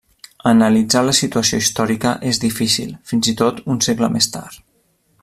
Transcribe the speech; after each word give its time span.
Analitzar 0.51 1.03
la 1.07 1.13
situació 1.17 1.59
històrica 1.63 2.15
és 2.31 2.41
difícil, 2.45 2.91
fins 3.13 3.33
i 3.33 3.37
tot 3.43 3.63
un 3.75 3.81
segle 3.89 4.11
més 4.17 4.33
tard. 4.39 4.63